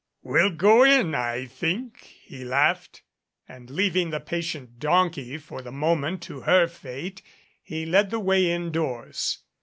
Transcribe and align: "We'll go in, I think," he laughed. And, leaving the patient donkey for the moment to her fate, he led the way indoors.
"We'll 0.23 0.49
go 0.55 0.81
in, 0.81 1.13
I 1.13 1.45
think," 1.45 1.97
he 2.23 2.43
laughed. 2.43 3.03
And, 3.47 3.69
leaving 3.69 4.09
the 4.09 4.19
patient 4.19 4.79
donkey 4.79 5.37
for 5.37 5.61
the 5.61 5.71
moment 5.71 6.23
to 6.23 6.39
her 6.39 6.67
fate, 6.67 7.21
he 7.61 7.85
led 7.85 8.09
the 8.09 8.19
way 8.19 8.51
indoors. 8.51 9.43